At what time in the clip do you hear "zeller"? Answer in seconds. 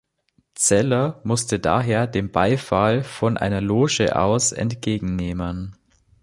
0.55-1.21